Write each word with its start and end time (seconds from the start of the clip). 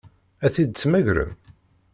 Ad 0.45 0.51
t-id-temmagrem? 0.53 1.31